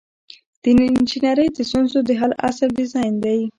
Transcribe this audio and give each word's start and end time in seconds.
د 0.61 0.63
انجنیری 0.91 1.47
د 1.53 1.57
ستونزو 1.69 1.99
د 2.07 2.11
حل 2.19 2.31
اصل 2.47 2.69
ډیزاین 2.79 3.13
دی. 3.23 3.39